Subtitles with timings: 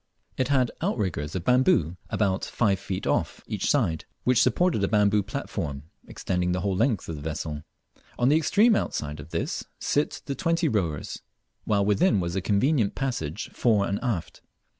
[0.35, 5.21] It had outriggers of bamboo about five feet off each side, which supported a bamboo
[5.21, 7.61] platform extending the whole length of the vessel.
[8.17, 11.21] On the extreme outside of this sit the twenty rowers,
[11.65, 14.41] while within was a convenient passage fore and aft.